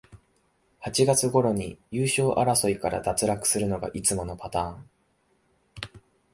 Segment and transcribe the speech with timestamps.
[0.83, 4.89] 八月ごろに優勝争いから脱落するのがいつものパターン